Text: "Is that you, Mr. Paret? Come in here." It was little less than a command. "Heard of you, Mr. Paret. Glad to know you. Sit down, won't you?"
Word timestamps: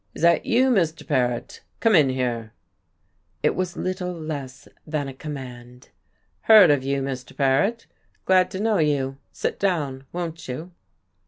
"Is 0.15 0.23
that 0.23 0.47
you, 0.47 0.71
Mr. 0.71 1.07
Paret? 1.07 1.61
Come 1.79 1.93
in 1.93 2.09
here." 2.09 2.53
It 3.43 3.53
was 3.53 3.77
little 3.77 4.11
less 4.11 4.67
than 4.87 5.07
a 5.07 5.13
command. 5.13 5.89
"Heard 6.49 6.71
of 6.71 6.81
you, 6.83 7.03
Mr. 7.03 7.37
Paret. 7.37 7.85
Glad 8.25 8.49
to 8.49 8.59
know 8.59 8.79
you. 8.79 9.19
Sit 9.31 9.59
down, 9.59 10.07
won't 10.11 10.47
you?" 10.47 10.71